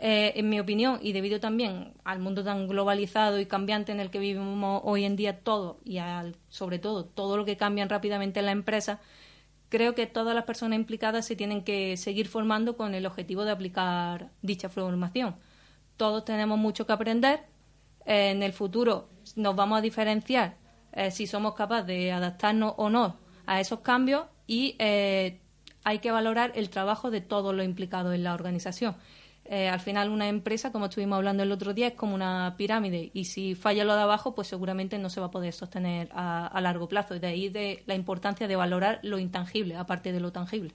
Eh, 0.02 0.34
en 0.40 0.48
mi 0.48 0.60
opinión, 0.62 1.00
y 1.02 1.12
debido 1.12 1.42
también 1.42 1.94
al 2.06 2.20
mundo 2.20 2.42
tan 2.44 2.70
globalizado 2.70 3.38
y 3.38 3.46
cambiante 3.46 3.92
en 3.92 4.00
el 4.00 4.10
que 4.10 4.20
vivimos 4.20 4.82
hoy 4.86 5.04
en 5.04 5.18
día 5.18 5.40
todo, 5.40 5.80
y 5.84 5.98
al, 5.98 6.38
sobre 6.48 6.80
todo 6.80 7.04
todo 7.04 7.36
lo 7.36 7.44
que 7.44 7.58
cambia 7.58 7.86
rápidamente 7.86 8.40
en 8.40 8.46
la 8.46 8.54
empresa, 8.54 9.02
creo 9.70 9.96
que 9.96 10.08
todas 10.08 10.36
las 10.36 10.46
personas 10.46 10.78
implicadas 10.78 11.26
se 11.26 11.36
tienen 11.36 11.64
que 11.64 11.98
seguir 11.98 12.28
formando 12.28 12.76
con 12.76 12.94
el 12.96 13.06
objetivo 13.06 13.46
de 13.46 13.52
aplicar 13.52 14.32
dicha 14.42 14.70
formación. 14.70 15.36
Todos 15.98 16.26
tenemos 16.26 16.58
mucho 16.58 16.86
que 16.86 16.94
aprender 16.94 17.50
Eh, 18.10 18.32
en 18.32 18.42
el 18.42 18.54
futuro 18.54 19.10
nos 19.36 19.56
vamos 19.56 19.78
a 19.78 19.82
diferenciar 19.82 20.58
eh, 20.94 21.12
si 21.12 21.28
somos 21.28 21.54
capaces 21.54 21.86
de 21.86 22.12
adaptarnos 22.12 22.74
o 22.78 22.90
no 22.90 23.18
a 23.46 23.60
esos 23.60 23.82
cambios 23.82 24.26
y 24.48 24.76
eh, 24.80 25.40
hay 25.84 26.00
que 26.00 26.10
valorar 26.12 26.52
el 26.56 26.70
trabajo 26.72 27.12
de 27.12 27.22
todos 27.22 27.54
los 27.54 27.64
implicados 27.64 28.16
en 28.16 28.24
la 28.24 28.34
organización. 28.34 28.96
Al 29.50 29.80
final 29.80 30.10
una 30.10 30.28
empresa, 30.28 30.72
como 30.72 30.86
estuvimos 30.86 31.18
hablando 31.18 31.42
el 31.42 31.52
otro 31.52 31.74
día, 31.74 31.88
es 31.88 31.94
como 31.94 32.14
una 32.14 32.54
pirámide 32.58 33.10
y 33.14 33.26
si 33.26 33.56
falla 33.56 33.84
lo 33.84 33.96
de 33.96 34.02
abajo, 34.02 34.36
pues 34.36 34.48
seguramente 34.48 35.00
no 35.00 35.10
se 35.10 35.20
va 35.20 35.28
a 35.28 35.32
poder 35.32 35.54
sostener 35.54 36.10
a, 36.14 36.60
largo 36.62 36.88
plazo. 36.88 37.20
De 37.20 37.28
ahí 37.28 37.50
de 37.50 37.84
la 37.88 37.96
importancia 37.96 38.48
de 38.48 38.56
valorar 38.56 39.00
lo 39.02 39.18
intangible, 39.18 39.76
aparte 39.76 40.12
de 40.12 40.20
lo 40.20 40.32
tangible. 40.32 40.74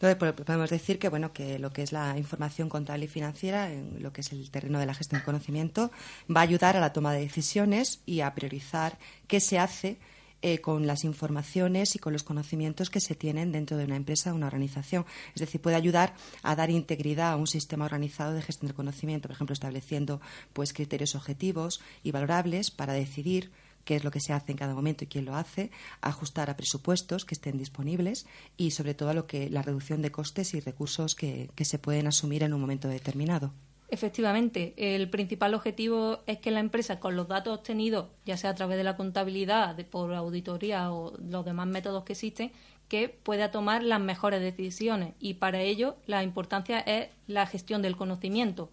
Entonces, 0.00 0.44
podemos 0.44 0.70
decir 0.70 0.98
que 0.98 1.08
bueno 1.08 1.32
que 1.32 1.58
lo 1.58 1.70
que 1.70 1.82
es 1.82 1.92
la 1.92 2.18
información 2.18 2.68
contable 2.68 3.04
y 3.04 3.08
financiera, 3.08 3.72
en 3.72 4.02
lo 4.02 4.12
que 4.12 4.20
es 4.20 4.32
el 4.32 4.50
terreno 4.50 4.78
de 4.78 4.86
la 4.86 4.94
gestión 4.94 5.20
del 5.20 5.24
conocimiento, 5.24 5.90
va 6.34 6.40
a 6.40 6.44
ayudar 6.44 6.76
a 6.76 6.80
la 6.80 6.92
toma 6.92 7.12
de 7.12 7.20
decisiones 7.20 8.00
y 8.06 8.20
a 8.20 8.34
priorizar 8.34 8.98
qué 9.26 9.40
se 9.40 9.58
hace 9.58 9.98
eh, 10.42 10.60
con 10.60 10.86
las 10.86 11.04
informaciones 11.04 11.94
y 11.94 11.98
con 11.98 12.12
los 12.12 12.22
conocimientos 12.22 12.90
que 12.90 13.00
se 13.00 13.14
tienen 13.14 13.52
dentro 13.52 13.76
de 13.76 13.84
una 13.84 13.96
empresa 13.96 14.32
o 14.32 14.34
una 14.34 14.48
organización. 14.48 15.06
Es 15.34 15.40
decir, 15.40 15.60
puede 15.60 15.76
ayudar 15.76 16.14
a 16.42 16.56
dar 16.56 16.70
integridad 16.70 17.32
a 17.32 17.36
un 17.36 17.46
sistema 17.46 17.84
organizado 17.84 18.32
de 18.32 18.42
gestión 18.42 18.68
del 18.68 18.76
conocimiento, 18.76 19.28
por 19.28 19.34
ejemplo, 19.34 19.54
estableciendo 19.54 20.20
pues 20.52 20.72
criterios 20.72 21.14
objetivos 21.14 21.80
y 22.02 22.10
valorables 22.10 22.70
para 22.70 22.92
decidir 22.92 23.50
qué 23.84 23.96
es 23.96 24.04
lo 24.04 24.10
que 24.10 24.20
se 24.20 24.32
hace 24.32 24.52
en 24.52 24.58
cada 24.58 24.74
momento 24.74 25.04
y 25.04 25.06
quién 25.06 25.24
lo 25.24 25.34
hace, 25.34 25.70
ajustar 26.00 26.50
a 26.50 26.56
presupuestos 26.56 27.24
que 27.24 27.34
estén 27.34 27.58
disponibles 27.58 28.26
y, 28.56 28.70
sobre 28.72 28.94
todo, 28.94 29.10
a 29.10 29.14
lo 29.14 29.26
que 29.26 29.50
la 29.50 29.62
reducción 29.62 30.02
de 30.02 30.12
costes 30.12 30.54
y 30.54 30.60
recursos 30.60 31.14
que, 31.14 31.50
se 31.62 31.78
pueden 31.78 32.06
asumir 32.06 32.42
en 32.42 32.52
un 32.52 32.60
momento 32.60 32.88
determinado. 32.88 33.52
Efectivamente, 33.92 34.72
el 34.78 35.10
principal 35.10 35.52
objetivo 35.52 36.20
es 36.26 36.38
que 36.38 36.50
la 36.50 36.60
empresa, 36.60 36.98
con 36.98 37.14
los 37.14 37.28
datos 37.28 37.58
obtenidos, 37.58 38.06
ya 38.24 38.38
sea 38.38 38.48
a 38.48 38.54
través 38.54 38.78
de 38.78 38.84
la 38.84 38.96
contabilidad, 38.96 39.74
de, 39.74 39.84
por 39.84 40.14
auditoría 40.14 40.90
o 40.90 41.12
los 41.18 41.44
demás 41.44 41.66
métodos 41.66 42.02
que 42.04 42.14
existen, 42.14 42.52
que 42.88 43.10
pueda 43.10 43.50
tomar 43.50 43.82
las 43.82 44.00
mejores 44.00 44.40
decisiones. 44.40 45.12
Y 45.20 45.34
para 45.34 45.60
ello, 45.60 45.96
la 46.06 46.22
importancia 46.22 46.80
es 46.80 47.10
la 47.26 47.44
gestión 47.44 47.82
del 47.82 47.98
conocimiento. 47.98 48.70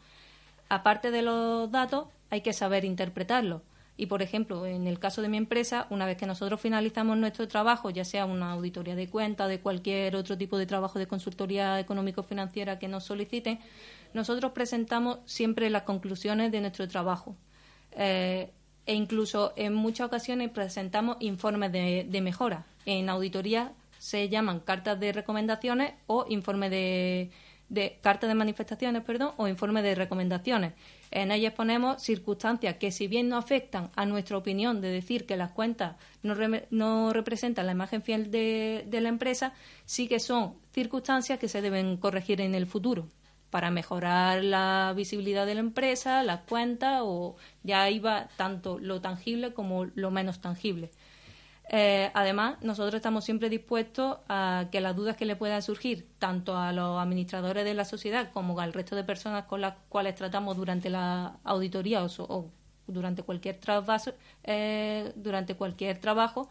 Aparte 0.70 1.12
de 1.12 1.22
los 1.22 1.70
datos, 1.70 2.08
hay 2.30 2.40
que 2.40 2.54
saber 2.54 2.86
interpretarlos. 2.86 3.62
Y, 3.98 4.06
por 4.06 4.22
ejemplo, 4.22 4.66
en 4.66 4.88
el 4.88 5.00
caso 5.00 5.22
de 5.22 5.28
mi 5.28 5.36
empresa, 5.36 5.86
una 5.90 6.06
vez 6.06 6.16
que 6.16 6.28
nosotros 6.28 6.62
finalizamos 6.62 7.18
nuestro 7.18 7.46
trabajo, 7.50 7.90
ya 7.90 8.06
sea 8.06 8.26
una 8.26 8.54
auditoría 8.54 8.96
de 8.96 9.10
cuenta, 9.10 9.50
de 9.50 9.60
cualquier 9.60 10.16
otro 10.16 10.38
tipo 10.38 10.58
de 10.58 10.66
trabajo 10.66 10.98
de 10.98 11.08
consultoría 11.08 11.78
económico-financiera 11.78 12.80
que 12.80 12.88
nos 12.88 13.04
soliciten, 13.04 13.60
nosotros 14.14 14.52
presentamos 14.52 15.20
siempre 15.26 15.70
las 15.70 15.84
conclusiones 15.84 16.52
de 16.52 16.62
nuestro 16.62 16.88
trabajo. 16.88 17.36
Eh, 17.92 18.52
e 18.86 18.94
incluso 18.96 19.54
en 19.56 19.76
muchas 19.76 20.08
ocasiones 20.08 20.50
presentamos 20.50 21.18
informes 21.20 21.72
de, 21.72 22.22
mejora. 22.22 22.66
En 22.86 23.08
auditoría 23.10 23.74
se 24.00 24.30
llaman 24.30 24.62
cartas 24.62 25.00
de 25.00 25.14
recomendaciones 25.14 25.94
o 26.08 26.26
informes 26.28 26.72
de, 26.72 27.30
de 27.70 28.00
cartas 28.02 28.30
de 28.30 28.34
manifestaciones, 28.34 29.04
perdón, 29.04 29.34
o 29.38 29.48
informes 29.48 29.84
de 29.84 29.94
recomendaciones. 29.94 30.74
En 31.12 31.32
ellas 31.32 31.54
ponemos 31.54 32.02
circunstancias 32.02 32.78
que, 32.78 32.92
si 32.92 33.08
bien 33.08 33.30
no 33.30 33.38
afectan 33.38 33.92
a 33.96 34.08
nuestra 34.08 34.38
opinión 34.38 34.82
de 34.82 34.90
decir 34.90 35.28
que 35.28 35.38
las 35.38 35.52
cuentas 35.52 35.96
no, 36.24 36.36
no 36.72 37.14
representan 37.14 37.68
la 37.68 37.74
imagen 37.74 38.02
fiel 38.02 38.32
de, 38.32 38.88
la 38.92 39.10
empresa, 39.10 39.54
sí 39.86 40.08
que 40.08 40.20
son 40.20 40.56
circunstancias 40.74 41.38
que 41.38 41.48
se 41.48 41.62
deben 41.62 41.98
corregir 41.98 42.42
en 42.42 42.56
el 42.56 42.66
futuro 42.66 43.08
para 43.50 43.72
mejorar 43.72 44.44
la 44.44 44.94
visibilidad 44.96 45.46
de 45.46 45.56
la 45.56 45.60
empresa, 45.62 46.24
las 46.24 46.42
cuentas 46.42 47.02
o 47.04 47.36
ya 47.64 47.88
va 48.00 48.28
tanto 48.38 48.80
lo 48.80 49.02
tangible 49.02 49.54
como 49.54 49.86
lo 49.86 50.12
menos 50.12 50.40
tangible. 50.40 50.92
Eh, 51.72 52.10
además, 52.16 52.58
nosotros 52.62 52.96
estamos 52.96 53.24
siempre 53.24 53.48
dispuestos 53.48 54.18
a 54.28 54.66
que 54.72 54.82
las 54.82 54.96
dudas 54.96 55.16
que 55.16 55.26
le 55.26 55.36
puedan 55.36 55.62
surgir 55.62 56.08
tanto 56.18 56.58
a 56.58 56.74
los 56.74 57.00
administradores 57.00 57.64
de 57.64 57.76
la 57.76 57.86
sociedad 57.86 58.32
como 58.32 58.60
al 58.60 58.74
resto 58.74 58.96
de 58.96 59.04
personas 59.04 59.46
con 59.46 59.62
las 59.62 59.76
cuales 59.88 60.16
tratamos 60.16 60.58
durante 60.58 60.90
la 60.90 61.38
auditoría 61.44 62.04
o, 62.04 62.50
durante 62.88 63.22
cualquier 63.22 63.60
trasvaso, 63.60 64.14
eh, 64.44 65.14
durante 65.16 65.56
cualquier 65.56 66.00
trabajo, 66.00 66.50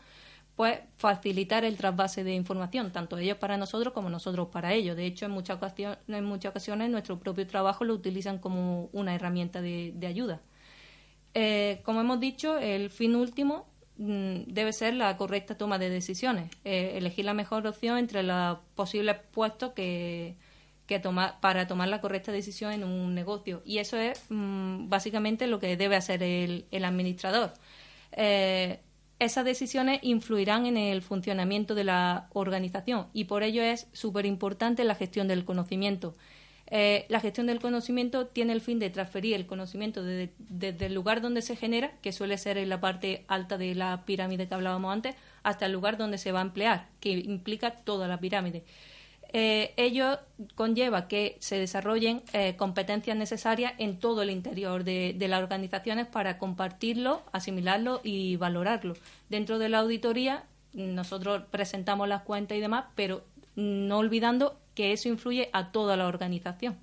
pues 0.58 0.80
facilitar 0.98 1.64
el 1.64 1.78
trasvase 1.78 2.22
de 2.22 2.34
información, 2.34 2.92
tanto 2.92 3.16
ellos 3.16 3.38
para 3.38 3.56
nosotros 3.56 3.94
como 3.94 4.10
nosotros 4.10 4.48
para 4.52 4.74
ellos. 4.74 4.94
De 4.94 5.06
hecho, 5.06 5.24
en 5.24 5.30
muchas 5.30 5.56
ocasiones, 5.56 5.98
en 6.06 6.24
muchas 6.24 6.50
ocasiones 6.50 6.90
nuestro 6.90 7.18
propio 7.18 7.46
trabajo 7.46 7.84
lo 7.84 7.94
utilizan 7.94 8.38
como 8.38 8.90
una 8.92 9.14
herramienta 9.14 9.62
de, 9.62 9.94
ayuda. 10.06 10.42
Eh, 11.32 11.80
como 11.84 12.00
hemos 12.02 12.20
dicho, 12.20 12.58
el 12.58 12.90
fin 12.90 13.16
último 13.16 13.66
Mm, 13.98 14.44
debe 14.46 14.72
ser 14.72 14.94
la 14.94 15.16
correcta 15.16 15.56
toma 15.56 15.76
de 15.78 15.90
decisiones, 15.90 16.50
eh, 16.64 16.92
elegir 16.94 17.24
la 17.24 17.34
mejor 17.34 17.66
opción 17.66 17.98
entre 17.98 18.22
los 18.22 18.58
posibles 18.76 19.16
puestos 19.32 19.72
que, 19.72 20.36
que 20.86 21.00
tomar, 21.00 21.40
para 21.40 21.66
tomar 21.66 21.88
la 21.88 22.00
correcta 22.00 22.30
decisión 22.30 22.72
en 22.72 22.84
un 22.84 23.14
negocio. 23.14 23.60
Y 23.64 23.78
eso 23.78 23.96
es 23.96 24.24
mm, 24.28 24.88
básicamente 24.88 25.48
lo 25.48 25.58
que 25.58 25.76
debe 25.76 25.96
hacer 25.96 26.22
el, 26.22 26.66
el 26.70 26.84
administrador. 26.84 27.52
Eh, 28.12 28.80
esas 29.18 29.44
decisiones 29.44 30.00
influirán 30.02 30.66
en 30.66 30.76
el 30.76 31.02
funcionamiento 31.02 31.74
de 31.74 31.84
la 31.84 32.28
organización 32.32 33.08
y 33.12 33.24
por 33.24 33.42
ello 33.42 33.62
es 33.62 33.88
súper 33.92 34.26
importante 34.26 34.84
la 34.84 34.94
gestión 34.94 35.28
del 35.28 35.44
conocimiento. 35.44 36.14
Eh, 36.70 37.06
la 37.08 37.20
gestión 37.20 37.46
del 37.46 37.60
conocimiento 37.60 38.26
tiene 38.26 38.52
el 38.52 38.60
fin 38.60 38.78
de 38.78 38.90
transferir 38.90 39.34
el 39.34 39.46
conocimiento 39.46 40.02
desde, 40.02 40.86
el 40.86 40.94
lugar 40.94 41.22
donde 41.22 41.40
se 41.40 41.56
genera, 41.56 41.92
que 42.02 42.12
suele 42.12 42.36
ser 42.36 42.58
en 42.58 42.68
la 42.68 42.80
parte 42.80 43.24
alta 43.26 43.56
de 43.56 43.74
la 43.74 44.04
pirámide 44.04 44.46
que 44.46 44.54
hablábamos 44.54 44.92
antes, 44.92 45.16
hasta 45.42 45.66
el 45.66 45.72
lugar 45.72 45.96
donde 45.96 46.18
se 46.18 46.30
va 46.30 46.40
a 46.40 46.42
emplear, 46.42 46.88
que 47.00 47.10
implica 47.10 47.70
toda 47.70 48.06
la 48.06 48.20
pirámide. 48.20 48.64
Eh, 49.32 49.74
ello 49.76 50.18
conlleva 50.54 51.06
que 51.06 51.36
se 51.40 51.58
desarrollen 51.58 52.22
eh, 52.32 52.56
competencias 52.56 53.16
necesarias 53.16 53.74
en 53.78 53.98
todo 53.98 54.22
el 54.22 54.30
interior 54.30 54.84
de, 54.84 55.14
de, 55.16 55.28
las 55.28 55.42
organizaciones 55.42 56.06
para 56.06 56.38
compartirlo, 56.38 57.22
asimilarlo 57.32 58.00
y 58.02 58.36
valorarlo. 58.36 58.94
Dentro 59.28 59.58
de 59.58 59.68
la 59.68 59.80
auditoría, 59.80 60.44
nosotros 60.72 61.42
presentamos 61.50 62.08
las 62.08 62.22
cuentas 62.22 62.56
y 62.56 62.60
demás, 62.60 62.86
pero 62.94 63.22
no 63.54 63.98
olvidando 63.98 64.58
que 64.74 64.92
eso 64.92 65.08
influye 65.08 65.50
a 65.52 65.72
toda 65.72 65.96
la 65.96 66.06
organización. 66.06 66.78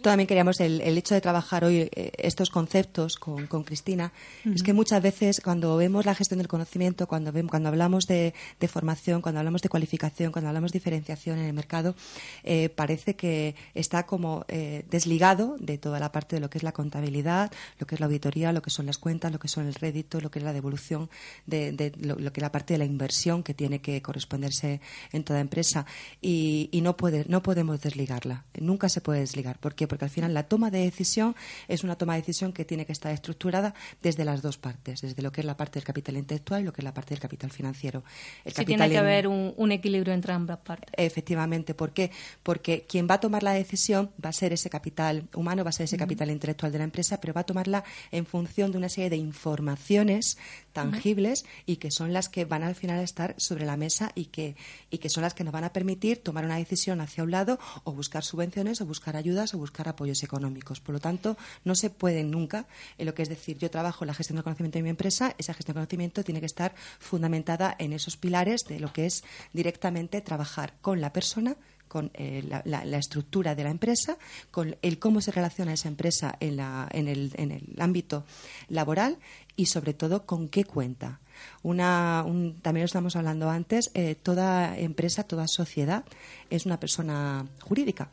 También 0.00 0.26
queríamos 0.26 0.58
el, 0.60 0.80
hecho 0.80 1.14
de 1.14 1.20
trabajar 1.20 1.64
hoy 1.64 1.80
eh, 1.80 2.12
estos 2.16 2.48
conceptos 2.48 3.16
con, 3.16 3.46
Cristina. 3.46 4.10
Es 4.44 4.62
que 4.62 4.72
muchas 4.72 5.02
veces 5.02 5.40
cuando 5.44 5.76
vemos 5.76 6.06
la 6.06 6.14
gestión 6.14 6.38
del 6.38 6.48
conocimiento, 6.48 7.06
cuando, 7.06 7.30
vemos, 7.30 7.50
cuando 7.50 7.68
hablamos 7.68 8.06
de, 8.06 8.32
formación, 8.68 9.20
cuando 9.20 9.40
hablamos 9.40 9.60
de 9.60 9.68
cualificación, 9.68 10.32
cuando 10.32 10.48
hablamos 10.48 10.72
de 10.72 10.78
diferenciación 10.78 11.38
en 11.38 11.44
el 11.44 11.52
mercado, 11.52 11.94
eh, 12.42 12.70
parece 12.70 13.16
que 13.16 13.54
está 13.74 14.06
como 14.06 14.46
eh, 14.48 14.86
desligado 14.90 15.56
de 15.60 15.76
toda 15.76 16.00
la 16.00 16.10
parte 16.10 16.36
de 16.36 16.40
lo 16.40 16.48
que 16.48 16.56
es 16.56 16.64
la 16.64 16.72
contabilidad, 16.72 17.52
lo 17.78 17.86
que 17.86 17.96
es 17.96 18.00
la 18.00 18.06
auditoría, 18.06 18.52
lo 18.52 18.62
que 18.62 18.70
son 18.70 18.86
las 18.86 18.96
cuentas, 18.96 19.30
lo 19.30 19.38
que 19.38 19.48
son 19.48 19.66
el 19.66 19.74
rédito, 19.74 20.22
lo 20.22 20.30
que 20.30 20.38
es 20.38 20.44
la 20.44 20.54
devolución 20.54 21.10
de, 21.46 21.92
lo, 22.00 22.16
que 22.32 22.40
es 22.40 22.42
la 22.42 22.52
parte 22.52 22.74
de 22.74 22.78
la 22.78 22.86
inversión 22.86 23.42
que 23.42 23.52
tiene 23.52 23.82
que 23.82 24.00
corresponderse 24.00 24.80
en 25.12 25.22
toda 25.22 25.40
empresa. 25.40 25.84
Y, 26.22 26.70
y 26.72 26.80
no, 26.80 26.96
puede, 26.96 27.26
no 27.28 27.42
podemos 27.42 27.80
desligarla. 27.82 28.44
Nunca 28.58 28.88
se 28.88 29.02
puede 29.02 29.20
desligar. 29.20 29.58
Porque 29.60 29.81
porque 29.86 30.04
al 30.04 30.10
final 30.10 30.34
la 30.34 30.44
toma 30.44 30.70
de 30.70 30.78
decisión 30.78 31.34
es 31.68 31.84
una 31.84 31.96
toma 31.96 32.14
de 32.14 32.20
decisión 32.20 32.52
que 32.52 32.64
tiene 32.64 32.86
que 32.86 32.92
estar 32.92 33.12
estructurada 33.12 33.74
desde 34.02 34.24
las 34.24 34.42
dos 34.42 34.58
partes, 34.58 35.00
desde 35.00 35.22
lo 35.22 35.32
que 35.32 35.40
es 35.40 35.46
la 35.46 35.56
parte 35.56 35.78
del 35.78 35.84
capital 35.84 36.16
intelectual 36.16 36.62
y 36.62 36.64
lo 36.64 36.72
que 36.72 36.80
es 36.80 36.84
la 36.84 36.94
parte 36.94 37.10
del 37.10 37.20
capital 37.20 37.50
financiero. 37.50 38.04
El 38.44 38.52
tiene 38.64 38.88
que 38.88 38.98
haber 38.98 39.28
un, 39.28 39.72
equilibrio 39.72 40.12
entre 40.12 40.32
ambas 40.32 40.58
partes. 40.58 40.92
Efectivamente, 40.96 41.74
¿por 41.74 41.92
qué? 41.92 42.10
Porque 42.42 42.84
quien 42.86 43.06
va 43.08 43.14
a 43.14 43.20
tomar 43.20 43.42
la 43.42 43.52
decisión 43.52 44.10
va 44.22 44.30
a 44.30 44.32
ser 44.32 44.52
ese 44.52 44.68
capital 44.68 45.28
humano, 45.34 45.64
va 45.64 45.70
a 45.70 45.72
ser 45.72 45.84
ese 45.84 45.96
capital 45.96 46.30
intelectual 46.30 46.72
de 46.72 46.78
la 46.78 46.84
empresa, 46.84 47.20
pero 47.20 47.32
va 47.32 47.42
a 47.42 47.44
tomarla 47.44 47.84
en 48.10 48.26
función 48.26 48.72
de 48.72 48.78
una 48.78 48.88
serie 48.88 49.10
de 49.10 49.16
informaciones 49.16 50.36
tangibles 50.72 51.44
y 51.66 51.76
que 51.76 51.90
son 51.90 52.12
las 52.12 52.28
que 52.28 52.44
van 52.44 52.62
al 52.62 52.74
final 52.74 52.98
a 52.98 53.02
estar 53.02 53.34
sobre 53.38 53.66
la 53.66 53.76
mesa 53.76 54.12
y 54.14 54.26
que, 54.26 54.56
y 54.90 54.98
que 54.98 55.08
son 55.08 55.22
las 55.22 55.34
que 55.34 55.44
nos 55.44 55.52
van 55.52 55.64
a 55.64 55.72
permitir 55.72 56.22
tomar 56.22 56.44
una 56.44 56.56
decisión 56.56 57.00
hacia 57.00 57.24
un 57.24 57.30
lado 57.30 57.58
o 57.84 57.92
buscar 57.92 58.24
subvenciones 58.24 58.80
o 58.80 58.86
buscar 58.86 59.16
ayudas 59.16 59.54
o 59.54 59.58
buscar 59.58 59.88
apoyos 59.88 60.22
económicos. 60.22 60.80
Por 60.80 60.94
lo 60.94 61.00
tanto, 61.00 61.36
no 61.64 61.74
se 61.74 61.90
puede 61.90 62.24
nunca, 62.24 62.66
en 62.98 63.06
lo 63.06 63.14
que 63.14 63.22
es 63.22 63.28
decir, 63.28 63.58
yo 63.58 63.70
trabajo 63.70 64.04
en 64.04 64.08
la 64.08 64.14
gestión 64.14 64.36
del 64.36 64.44
conocimiento 64.44 64.78
de 64.78 64.82
mi 64.82 64.90
empresa, 64.90 65.34
esa 65.38 65.54
gestión 65.54 65.74
del 65.74 65.82
conocimiento 65.82 66.24
tiene 66.24 66.40
que 66.40 66.46
estar 66.46 66.74
fundamentada 66.98 67.74
en 67.78 67.92
esos 67.92 68.16
pilares 68.16 68.64
de 68.64 68.80
lo 68.80 68.92
que 68.92 69.06
es 69.06 69.24
directamente 69.52 70.20
trabajar 70.20 70.74
con 70.80 71.00
la 71.00 71.12
persona 71.12 71.56
con 71.92 72.10
eh, 72.14 72.42
la, 72.64 72.96
estructura 72.96 73.54
de 73.54 73.64
la 73.64 73.70
empresa, 73.70 74.16
con 74.50 74.76
el 74.80 74.98
cómo 74.98 75.20
se 75.20 75.30
relaciona 75.30 75.74
esa 75.74 75.88
empresa 75.88 76.34
en, 76.40 76.58
en, 76.58 77.06
el, 77.06 77.34
en 77.36 77.50
el, 77.50 77.76
ámbito 77.80 78.24
laboral 78.70 79.18
y, 79.56 79.66
sobre 79.66 79.92
todo, 79.92 80.24
con 80.24 80.48
qué 80.48 80.64
cuenta. 80.64 81.20
Una, 81.62 82.24
también 82.62 82.84
lo 82.84 82.86
estamos 82.86 83.14
hablando 83.14 83.50
antes, 83.50 83.90
eh, 83.92 84.14
toda 84.14 84.78
empresa, 84.78 85.24
toda 85.24 85.46
sociedad 85.46 86.06
es 86.48 86.64
una 86.64 86.80
persona 86.80 87.44
jurídica 87.60 88.08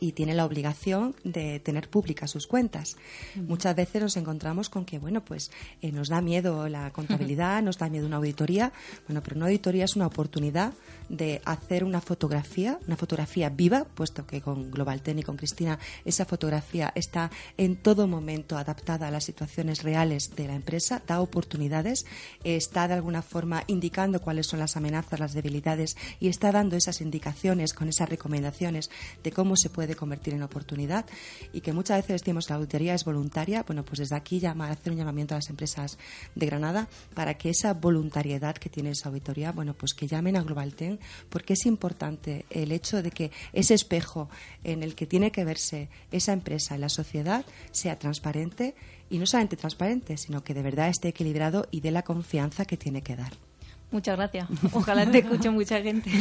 y 0.00 0.12
tiene 0.12 0.34
la 0.34 0.44
obligación 0.44 1.14
de 1.24 1.60
tener 1.60 1.88
públicas 1.88 2.30
sus 2.30 2.46
cuentas. 2.46 2.96
Muchas 3.34 3.74
veces 3.74 4.02
nos 4.02 4.16
encontramos 4.16 4.68
con 4.68 4.84
que, 4.84 4.98
bueno, 4.98 5.24
pues 5.24 5.50
eh, 5.82 5.92
nos 5.92 6.08
da 6.08 6.20
miedo 6.20 6.68
la 6.68 6.90
contabilidad, 6.92 7.62
nos 7.62 7.78
da 7.78 7.88
miedo 7.88 8.06
una 8.06 8.16
auditoría. 8.16 8.72
Bueno, 9.06 9.22
pero 9.22 9.36
una 9.36 9.46
auditoría 9.46 9.84
es 9.84 9.96
una 9.96 10.06
oportunidad 10.06 10.72
de 11.08 11.40
hacer 11.44 11.84
una 11.84 12.00
fotografía, 12.00 12.78
una 12.86 12.96
fotografía 12.96 13.48
viva, 13.48 13.84
puesto 13.84 14.26
que 14.26 14.40
con 14.40 14.70
Global 14.70 15.02
Ten 15.02 15.18
y 15.18 15.22
con 15.22 15.36
Cristina 15.36 15.78
esa 16.04 16.24
fotografía 16.24 16.92
está 16.94 17.30
en 17.56 17.76
todo 17.76 18.06
momento 18.06 18.56
adaptada 18.56 19.08
a 19.08 19.10
las 19.10 19.24
situaciones 19.24 19.82
reales 19.82 20.30
de 20.36 20.46
la 20.46 20.54
empresa, 20.54 21.02
da 21.06 21.20
oportunidades, 21.20 22.04
está 22.44 22.88
de 22.88 22.94
alguna 22.94 23.22
forma 23.22 23.64
indicando 23.66 24.20
cuáles 24.20 24.46
son 24.46 24.58
las 24.58 24.76
amenazas, 24.76 25.20
las 25.20 25.32
debilidades 25.32 25.96
y 26.20 26.28
está 26.28 26.52
dando 26.52 26.76
esas 26.76 27.00
indicaciones 27.00 27.72
con 27.72 27.88
esas 27.88 28.08
recomendaciones 28.08 28.90
de 29.22 29.32
cómo 29.32 29.56
se 29.56 29.70
puede 29.70 29.87
convertir 29.96 30.34
en 30.34 30.42
oportunidad 30.42 31.06
y 31.52 31.60
que 31.60 31.72
muchas 31.72 31.98
veces 31.98 32.22
decimos 32.22 32.46
que 32.46 32.52
la 32.52 32.58
auditoría 32.58 32.94
es 32.94 33.04
voluntaria, 33.04 33.62
bueno, 33.62 33.84
pues 33.84 34.00
desde 34.00 34.16
aquí 34.16 34.40
llamar, 34.40 34.72
hacer 34.72 34.92
un 34.92 34.98
llamamiento 34.98 35.34
a 35.34 35.38
las 35.38 35.50
empresas 35.50 35.98
de 36.34 36.46
Granada 36.46 36.88
para 37.14 37.34
que 37.34 37.50
esa 37.50 37.74
voluntariedad 37.74 38.56
que 38.56 38.68
tiene 38.68 38.90
esa 38.90 39.08
auditoría, 39.08 39.52
bueno, 39.52 39.74
pues 39.74 39.94
que 39.94 40.06
llamen 40.06 40.36
a 40.36 40.42
Global 40.42 40.74
Ten 40.74 40.98
porque 41.28 41.54
es 41.54 41.66
importante 41.66 42.46
el 42.50 42.72
hecho 42.72 43.02
de 43.02 43.10
que 43.10 43.30
ese 43.52 43.74
espejo 43.74 44.28
en 44.64 44.82
el 44.82 44.94
que 44.94 45.06
tiene 45.06 45.32
que 45.32 45.44
verse 45.44 45.88
esa 46.12 46.32
empresa 46.32 46.74
en 46.74 46.82
la 46.82 46.88
sociedad 46.88 47.44
sea 47.70 47.98
transparente 47.98 48.74
y 49.10 49.18
no 49.18 49.26
solamente 49.26 49.56
transparente, 49.56 50.16
sino 50.16 50.44
que 50.44 50.54
de 50.54 50.62
verdad 50.62 50.88
esté 50.88 51.08
equilibrado 51.08 51.66
y 51.70 51.80
dé 51.80 51.90
la 51.90 52.02
confianza 52.02 52.64
que 52.64 52.76
tiene 52.76 53.02
que 53.02 53.16
dar. 53.16 53.47
Muchas 53.90 54.16
gracias. 54.16 54.46
Ojalá 54.72 55.10
te 55.10 55.18
escuche 55.18 55.48
mucha 55.50 55.80
gente. 55.80 56.10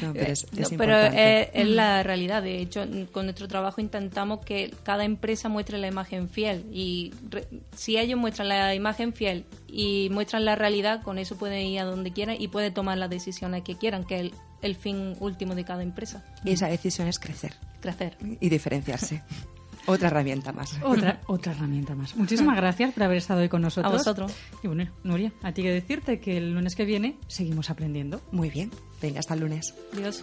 No, 0.00 0.12
pero 0.12 0.26
es, 0.32 0.44
es 0.44 0.50
pero 0.52 0.92
importante. 0.94 1.42
es, 1.42 1.48
es 1.54 1.66
la 1.66 2.04
realidad. 2.04 2.40
De 2.40 2.60
hecho, 2.60 2.86
con 3.10 3.26
nuestro 3.26 3.48
trabajo 3.48 3.80
intentamos 3.80 4.44
que 4.44 4.72
cada 4.84 5.04
empresa 5.04 5.48
muestre 5.48 5.76
la 5.78 5.88
imagen 5.88 6.28
fiel. 6.28 6.64
Y 6.72 7.12
re- 7.28 7.48
si 7.76 7.98
ellos 7.98 8.16
muestran 8.16 8.46
la 8.46 8.76
imagen 8.76 9.12
fiel 9.12 9.44
y 9.66 10.08
muestran 10.12 10.44
la 10.44 10.54
realidad, 10.54 11.02
con 11.02 11.18
eso 11.18 11.36
pueden 11.36 11.66
ir 11.66 11.80
a 11.80 11.84
donde 11.84 12.12
quieran 12.12 12.36
y 12.38 12.46
pueden 12.46 12.72
tomar 12.72 12.96
las 12.96 13.10
decisiones 13.10 13.64
que 13.64 13.74
quieran, 13.76 14.04
que 14.04 14.14
es 14.14 14.20
el, 14.20 14.34
el 14.62 14.76
fin 14.76 15.16
último 15.18 15.56
de 15.56 15.64
cada 15.64 15.82
empresa. 15.82 16.24
Y 16.44 16.52
esa 16.52 16.68
decisión 16.68 17.08
es 17.08 17.18
crecer 17.18 17.54
Crecer. 17.80 18.16
y 18.40 18.48
diferenciarse. 18.48 19.22
Otra 19.88 20.08
herramienta 20.08 20.52
más. 20.52 20.78
Otra, 20.82 21.20
otra 21.26 21.52
herramienta 21.52 21.94
más. 21.94 22.14
Muchísimas 22.16 22.56
gracias 22.58 22.92
por 22.92 23.02
haber 23.02 23.16
estado 23.16 23.40
hoy 23.40 23.48
con 23.48 23.62
nosotros. 23.62 23.92
A 23.92 23.96
vosotros. 23.96 24.32
Y 24.62 24.66
bueno, 24.66 24.90
Nuria, 25.02 25.32
a 25.42 25.52
ti 25.52 25.62
que 25.62 25.72
decirte 25.72 26.20
que 26.20 26.36
el 26.36 26.52
lunes 26.52 26.76
que 26.76 26.84
viene 26.84 27.16
seguimos 27.26 27.70
aprendiendo. 27.70 28.20
Muy 28.30 28.50
bien. 28.50 28.70
Venga, 29.00 29.20
hasta 29.20 29.34
el 29.34 29.40
lunes. 29.40 29.74
Adiós. 29.94 30.22